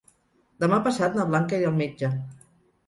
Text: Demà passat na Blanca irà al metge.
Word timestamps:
Demà 0.65 0.79
passat 0.89 1.21
na 1.21 1.27
Blanca 1.35 1.61
irà 1.63 1.71
al 1.75 1.81
metge. 1.85 2.13